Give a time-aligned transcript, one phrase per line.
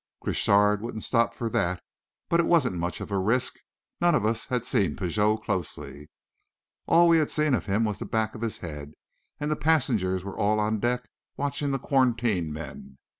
[0.19, 1.79] "Crochard wouldn't stop for that.
[2.27, 3.57] But it wasn't much of a risk.
[3.99, 6.09] None of us had seen Pigot closely;
[6.87, 8.95] all we had seen of him was the back of his head;
[9.39, 12.97] and the passengers were all on deck watching the quarantine men.